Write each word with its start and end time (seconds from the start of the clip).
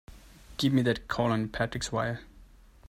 Give 0.57 0.73
me 0.73 0.81
that 0.81 1.07
call 1.07 1.31
on 1.31 1.49
Patrick's 1.49 1.91
wire! 1.91 2.21